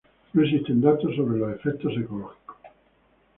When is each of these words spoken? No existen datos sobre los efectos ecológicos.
No 0.33 0.41
existen 0.41 0.81
datos 0.81 1.15
sobre 1.15 1.37
los 1.37 1.51
efectos 1.53 1.93
ecológicos. 1.95 2.57